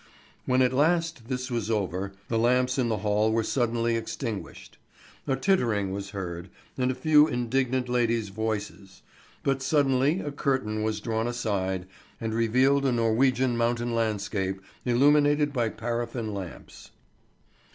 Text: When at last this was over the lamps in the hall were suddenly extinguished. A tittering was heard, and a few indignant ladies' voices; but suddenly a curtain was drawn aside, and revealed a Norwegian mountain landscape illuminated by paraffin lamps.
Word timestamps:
When 0.47 0.63
at 0.63 0.73
last 0.73 1.27
this 1.27 1.51
was 1.51 1.69
over 1.69 2.11
the 2.27 2.39
lamps 2.39 2.79
in 2.79 2.89
the 2.89 2.97
hall 3.05 3.31
were 3.31 3.43
suddenly 3.43 3.95
extinguished. 3.95 4.79
A 5.27 5.35
tittering 5.35 5.91
was 5.91 6.09
heard, 6.09 6.49
and 6.75 6.89
a 6.89 6.95
few 6.95 7.27
indignant 7.27 7.87
ladies' 7.87 8.29
voices; 8.29 9.03
but 9.43 9.61
suddenly 9.61 10.19
a 10.19 10.31
curtain 10.31 10.81
was 10.81 11.01
drawn 11.01 11.27
aside, 11.27 11.85
and 12.19 12.33
revealed 12.33 12.83
a 12.83 12.91
Norwegian 12.91 13.55
mountain 13.55 13.93
landscape 13.93 14.59
illuminated 14.87 15.53
by 15.53 15.69
paraffin 15.69 16.33
lamps. 16.33 16.89